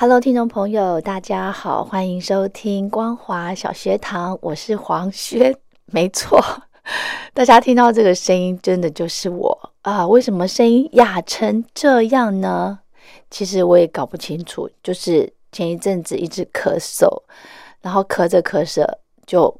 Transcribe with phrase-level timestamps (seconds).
[0.00, 5.54] Hello，听众朋友，大家好，欢迎收听光华小学堂，我是黄轩，
[5.92, 6.42] 没错，
[7.34, 10.08] 大家听到这个声音，真的就是我啊！
[10.08, 12.78] 为什么声音哑成这样呢？
[13.30, 17.06] 其实我也搞不清楚，就是前一阵子一直咳嗽，
[17.82, 19.54] 然后咳着咳着就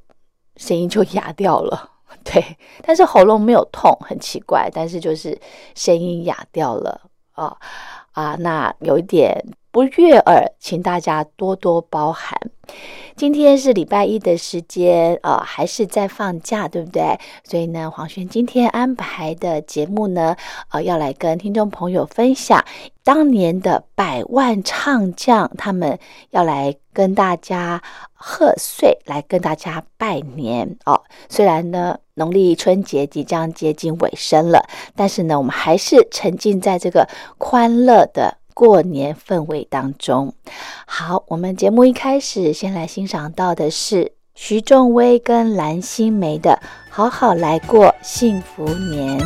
[0.57, 1.91] 声音就哑掉了，
[2.25, 2.43] 对，
[2.83, 5.39] 但是喉咙没有痛，很奇怪，但是就是
[5.75, 6.99] 声音哑掉了
[7.33, 7.55] 啊
[8.13, 9.39] 啊，那有一点。
[9.73, 12.37] 不悦耳，请大家多多包涵。
[13.17, 17.19] 今天是礼拜一的时间，呃，还是在放假，对不对？
[17.45, 20.37] 所以呢，黄轩今天安排的节目呢，
[20.71, 22.65] 呃，要来跟听众朋友分享
[23.05, 25.99] 当年的百万唱将，他们
[26.31, 27.83] 要来跟大家
[28.13, 31.03] 贺岁，来跟大家拜年哦。
[31.29, 34.65] 虽然呢，农历春节即将接近尾声了，
[34.97, 38.40] 但是呢，我们还是沉浸在这个欢乐的。
[38.61, 40.35] 过年氛围当中，
[40.85, 49.19] 好，我们节目一开始先来欣赏到的是徐仲威跟蓝心湄的《好好来过幸福年》。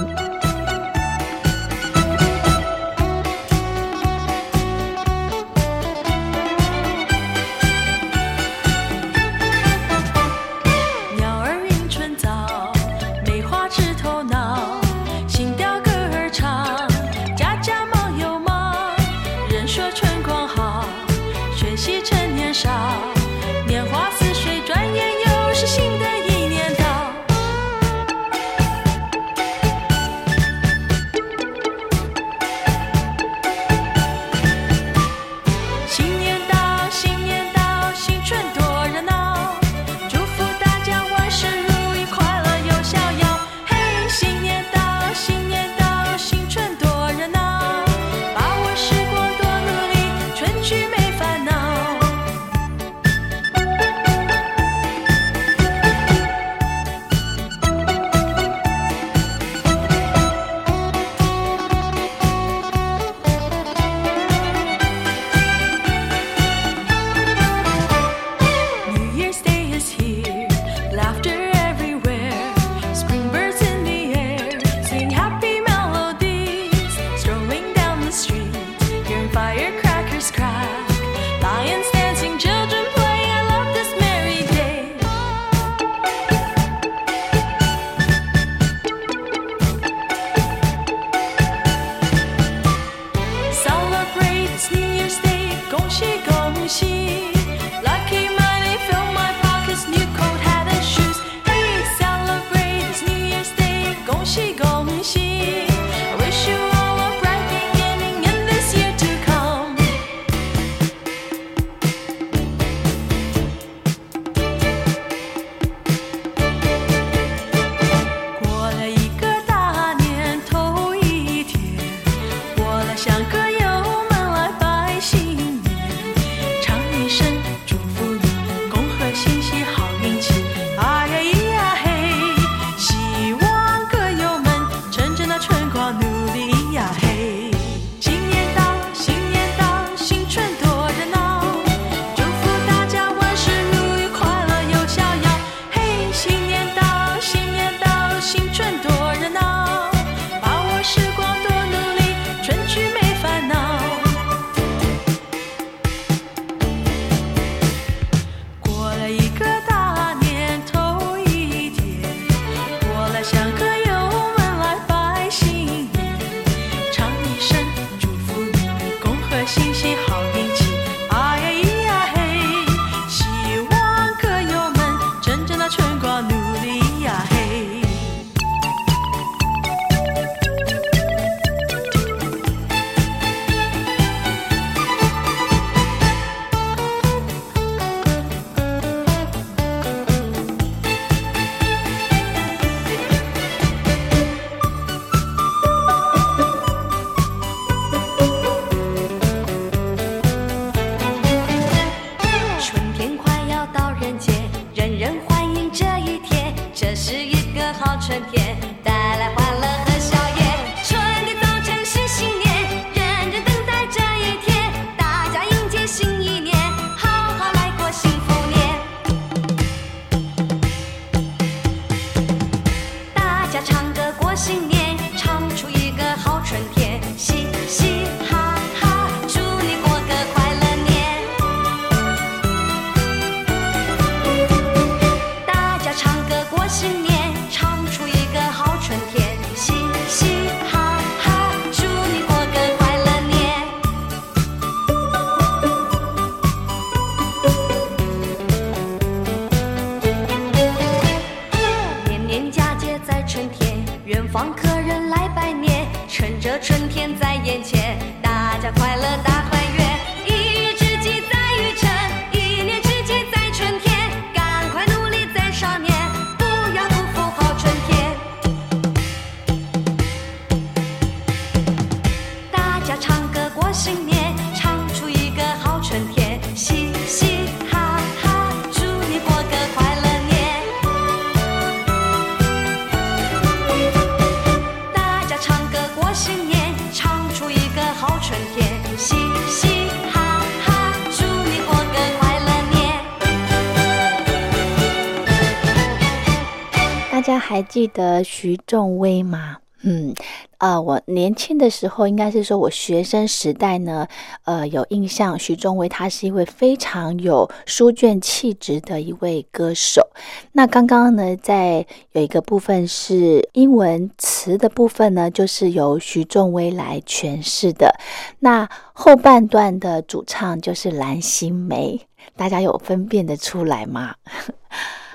[297.74, 299.56] 记得徐仲威吗？
[299.82, 300.14] 嗯，
[300.58, 304.06] 呃，我年轻的时候，应该是说我学生时代呢，
[304.44, 310.06] 呃，有印象，徐仲威他是一位非常有书卷气质的一位歌手。
[310.52, 317.92] 那刚刚呢，在有一个部分是英文词的部分呢，就是由徐仲威来诠释的。
[318.38, 322.00] 那后半段的主唱就是蓝心湄，
[322.36, 324.14] 大家有分辨得出来吗？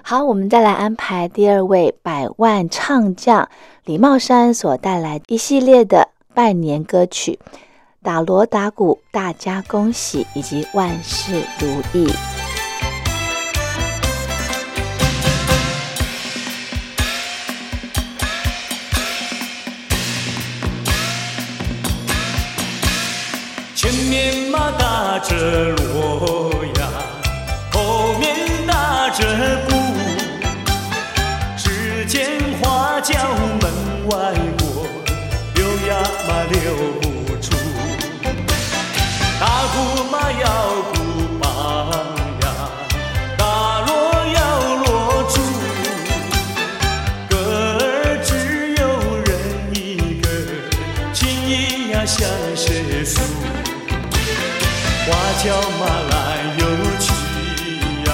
[0.10, 3.48] 好，我们再来安排第二位百万唱将
[3.86, 7.38] 李茂山所带来一系列的拜年歌曲，
[8.02, 12.12] 打锣打鼓，大家恭喜，以及万事如意。
[23.76, 25.36] 前面马打着
[25.76, 26.39] 锣
[55.42, 56.16] 叫马来
[56.58, 56.64] 又
[57.00, 57.08] 去
[58.06, 58.12] 呀，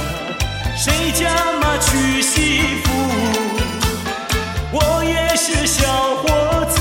[0.78, 1.24] 谁家
[1.60, 2.88] 嘛娶媳妇？
[4.72, 5.82] 我也是小
[6.18, 6.78] 伙子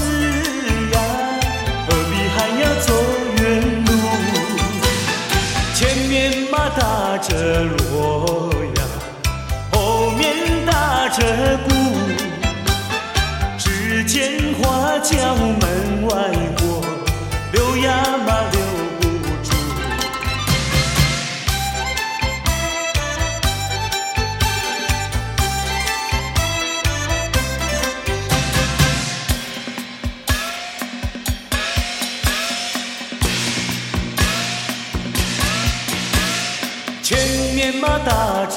[0.92, 0.96] 呀，
[1.88, 2.92] 何必还要走
[3.38, 3.42] 远
[3.86, 3.88] 路？
[5.74, 6.12] 前面
[6.52, 8.82] 嘛打着锣呀，
[9.72, 10.22] 后面
[10.66, 11.72] 打着鼓，
[13.56, 16.12] 只见花轿门外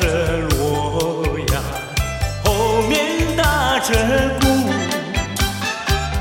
[0.08, 1.22] 着锣
[1.52, 1.62] 呀，
[2.42, 3.94] 后面打着
[4.40, 4.48] 鼓，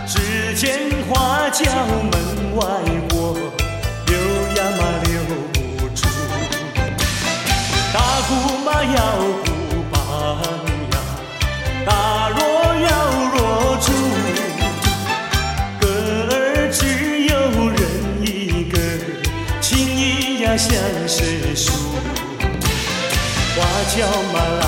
[0.09, 1.65] 只见花轿
[23.87, 24.66] 花轿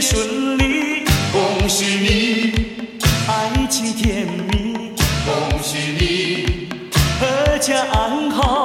[0.00, 2.52] 顺利，恭喜你
[3.26, 4.92] 爱情甜蜜，
[5.24, 6.68] 恭喜你，
[7.20, 8.55] 阖家安好，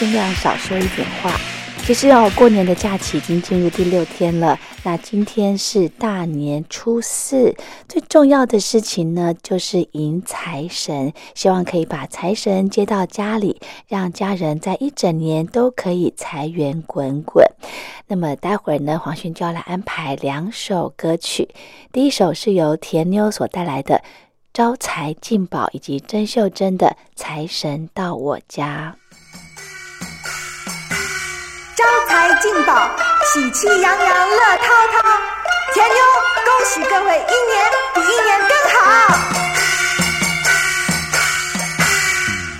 [0.00, 1.38] 尽量少说一点话。
[1.84, 4.58] 其实哦，过年的假期已经进入第六天了。
[4.82, 7.54] 那今天是大年初四，
[7.86, 11.12] 最重要的事情呢，就是迎财神。
[11.34, 17.44] 希望可以把财神接到家里，让家人在一整年都可以财源滚滚。
[18.06, 21.50] 那么待会儿呢，黄轩就要来安排两首歌曲。
[21.92, 23.96] 第一首是由田妞所带来的
[24.54, 28.96] 《招财进宝》，以及曾秀珍的《财神到我家》。
[32.40, 32.90] 劲爆，
[33.26, 35.02] 喜气洋洋乐滔滔。
[35.74, 35.96] 田妞，
[36.46, 37.54] 恭喜各位一年
[37.94, 38.76] 比一年更好。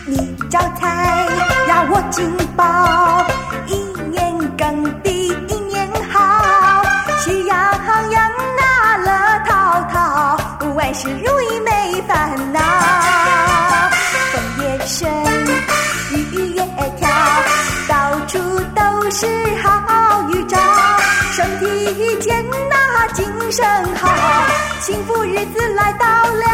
[0.06, 0.84] 你招财
[1.66, 3.26] 呀，我进宝，
[3.66, 3.74] 一
[4.10, 6.82] 年更比一年好。
[7.20, 7.56] 喜洋
[8.10, 9.08] 洋那乐
[9.46, 10.38] 滔滔，
[10.74, 12.60] 万事如意没烦恼。
[14.30, 15.39] 风也顺。
[19.10, 19.26] 是
[19.60, 20.56] 好预兆，
[21.32, 24.08] 身体健呐，精神好，
[24.80, 26.46] 幸福日子来到了。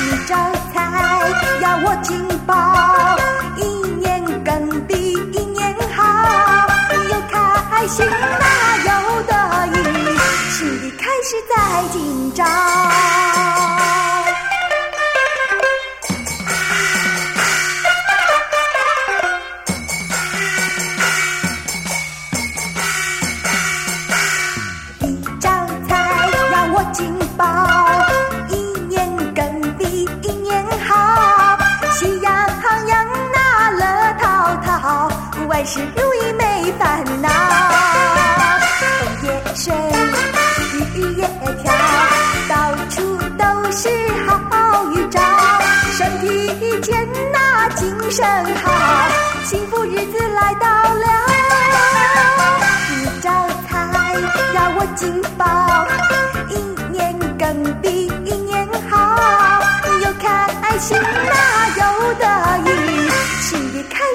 [0.00, 0.34] 你招
[0.72, 0.80] 财
[1.60, 3.16] 呀，我进宝，
[3.56, 3.64] 一
[4.00, 6.66] 年更比一年好，
[7.08, 8.44] 又开心呐，
[8.84, 9.32] 又得
[9.68, 10.18] 意，
[10.50, 11.54] 新的开始在
[11.92, 12.44] 今朝。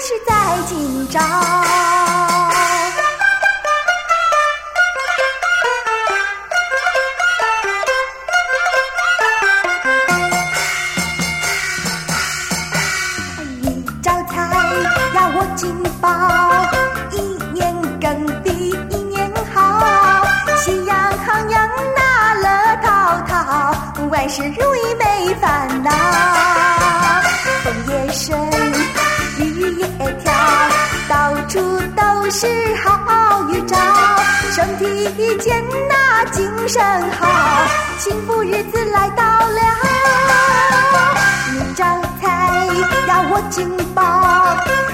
[0.09, 2.48] 只是在今朝。
[34.59, 37.65] 身体健呐精神好
[37.97, 39.61] 幸福日子来到了
[41.53, 42.65] 你张开
[43.07, 44.88] 呀我紧抱。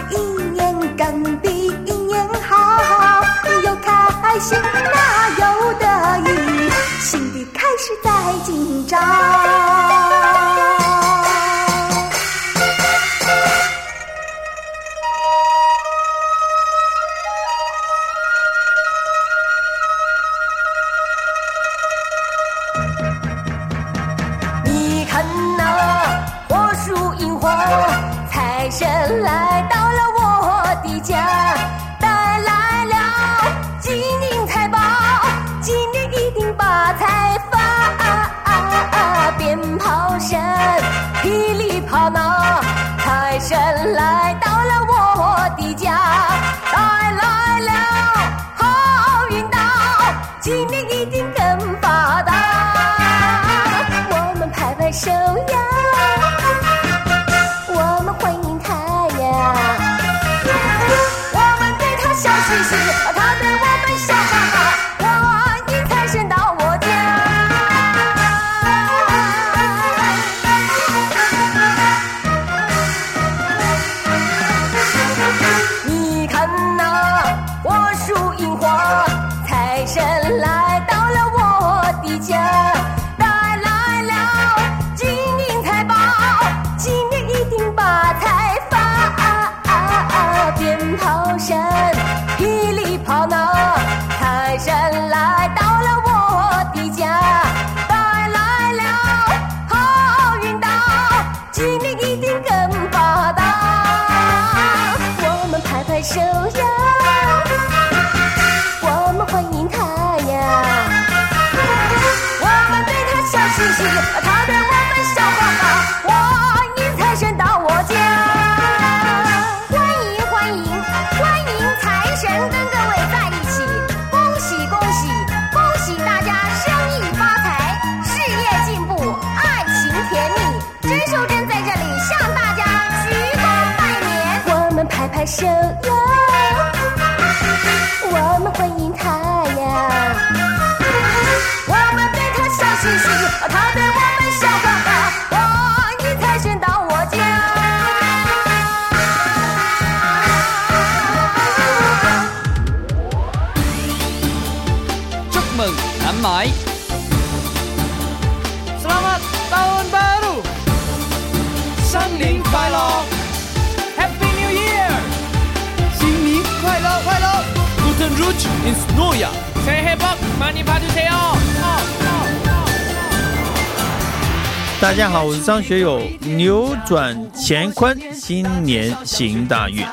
[174.86, 176.00] 大家好，我是张学友。
[176.22, 179.84] 扭转乾坤，新年行大运。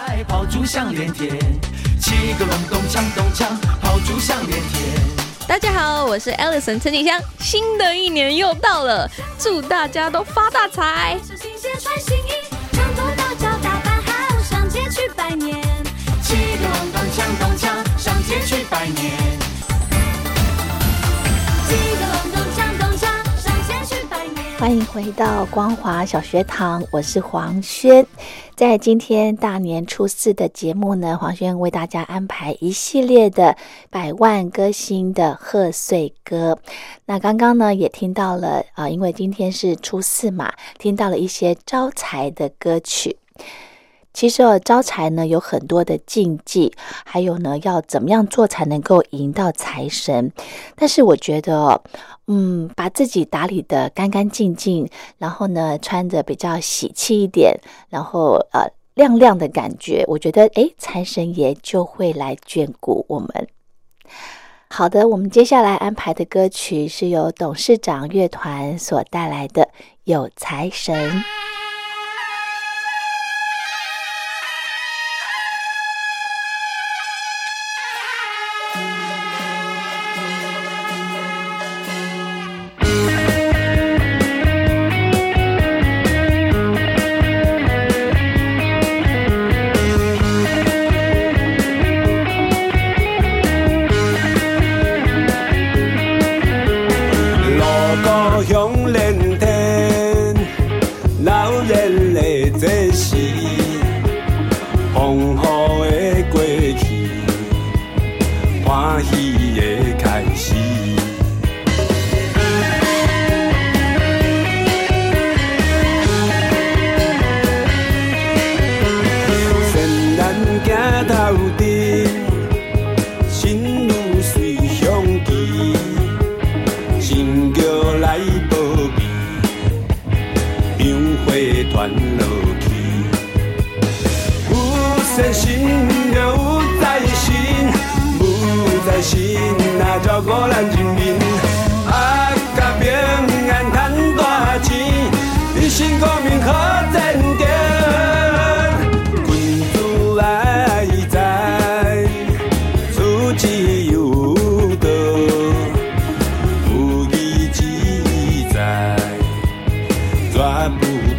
[5.48, 11.18] 大家好，我是 Alison 陈景香，新的一年又到了，祝大家都发大财。
[14.90, 15.34] 去拜
[18.86, 19.22] 年。
[24.62, 28.06] 欢迎回到光华小学堂，我是黄轩。
[28.54, 33.56] 在今天大年初四的节目呢，黄轩为大家安排一系列的
[33.90, 36.56] 百万歌星的贺岁歌。
[37.06, 43.16] 那刚刚呢也听到了啊、因为今天是初四嘛，听到了一些招财的歌曲。
[44.12, 46.72] 其实哦，招财呢有很多的禁忌，
[47.04, 50.30] 还有呢要怎么样做才能够迎到财神。
[50.76, 51.82] 但是我觉得，
[52.26, 63.48] 嗯，把自己打理的干干净净，然后呢穿着比较喜气一点，然后呃亮亮的感觉，我觉得诶，财神爷就会来眷顾我们。
[64.68, 69.62] 好的，我们接下来安排的歌曲是由董事长乐团所带来的
[70.04, 70.94] 《有财神》。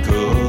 [0.02, 0.43] 不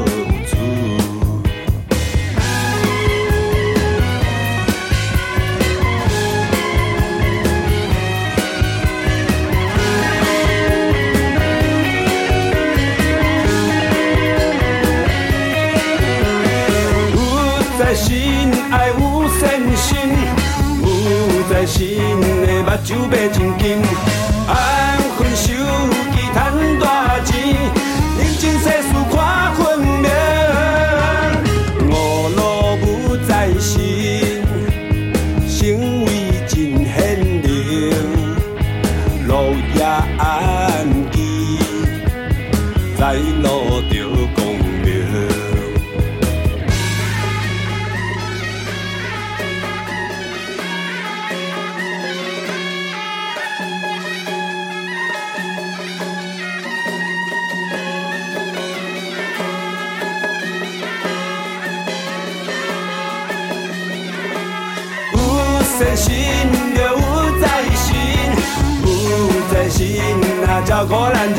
[65.74, 66.14] 有善心
[66.76, 67.96] 就有财神，
[68.84, 69.10] 有
[69.52, 70.00] 在心
[70.46, 71.34] 那照顾咱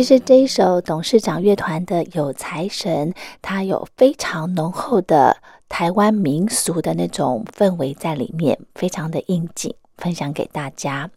[0.00, 5.36] 其实这一首董事长乐团的《有财神》，它有非常浓厚的
[5.68, 11.10] 台湾民俗的那种氛围在里面，非常的应景，分享给大家。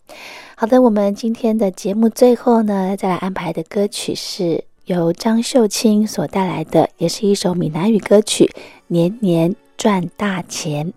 [0.57, 8.43] 好的，我们今天的节目最后呢，再来安排的歌曲是由张秀清所带来的，也是一首闽南语歌曲
[8.87, 10.87] 《年年赚大钱》。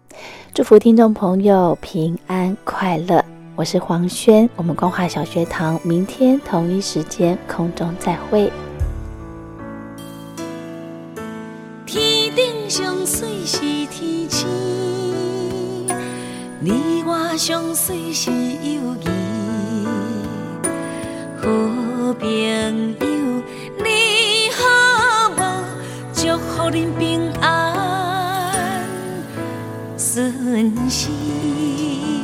[0.53, 3.36] 祝福听众朋友平安快乐。
[3.59, 8.53] 我是黄轩，我们光华小学堂明天同一时间空中再会。
[11.87, 14.47] 天顶上水是天星，
[16.61, 19.09] 你我上水是友谊。
[21.40, 22.71] 好朋友，
[23.79, 25.40] 你好无？
[26.12, 28.85] 祝福恁平安
[29.97, 32.15] 顺心。